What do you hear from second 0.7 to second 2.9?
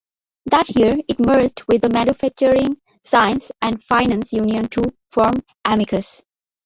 year, it merged with the Manufacturing,